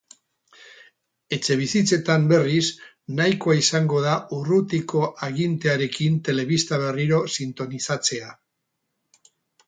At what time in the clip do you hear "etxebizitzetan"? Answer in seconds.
1.35-2.23